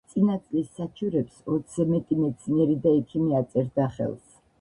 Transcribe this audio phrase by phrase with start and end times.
[0.11, 4.41] წინა წლის საჩივრებს ოცზე მეტი მეცნიერი და ექიმი აწერდა ხელს.